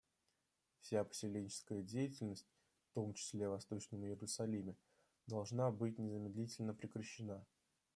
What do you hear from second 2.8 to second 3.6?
в том числе в